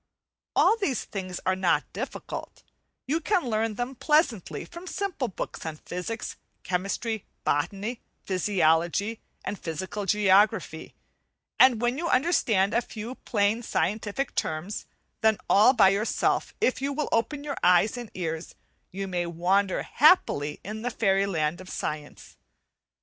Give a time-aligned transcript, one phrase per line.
[0.55, 2.63] All these things are not difficult,
[3.05, 10.07] you can learn them pleasantly from simple books on physics, chemistry, botany, physiology, and physical
[10.07, 10.95] geography;
[11.59, 14.87] and when you understand a few plain scientific terms,
[15.21, 18.55] then all by yourself, if you will open your eyes and ears,
[18.91, 22.37] you may wander happily in the fairy land of science.